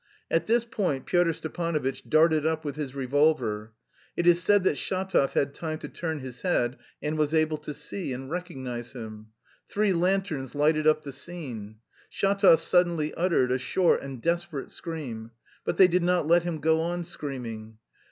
At 0.31 0.47
this 0.47 0.65
point 0.65 1.05
Pyotr 1.05 1.31
Stepanovitch 1.31 2.09
darted 2.09 2.43
up 2.43 2.65
with 2.65 2.75
his 2.75 2.95
revolver. 2.95 3.73
It 4.17 4.25
is 4.25 4.41
said 4.41 4.63
that 4.63 4.75
Shatov 4.75 5.33
had 5.33 5.53
time 5.53 5.77
to 5.77 5.87
turn 5.87 6.21
his 6.21 6.41
head 6.41 6.77
and 7.03 7.19
was 7.19 7.35
able 7.35 7.57
to 7.57 7.71
see 7.71 8.11
and 8.11 8.27
recognise 8.27 8.93
him. 8.93 9.27
Three 9.69 9.93
lanterns 9.93 10.55
lighted 10.55 10.87
up 10.87 11.03
the 11.03 11.11
scene. 11.11 11.75
Shatov 12.11 12.61
suddenly 12.61 13.13
uttered 13.13 13.51
a 13.51 13.59
short 13.59 14.01
and 14.01 14.19
desperate 14.19 14.71
scream. 14.71 15.29
But 15.65 15.77
they 15.77 15.87
did 15.87 16.01
not 16.01 16.25
let 16.25 16.45
him 16.45 16.61
go 16.61 16.81
on 16.81 17.03
screaming. 17.03 17.77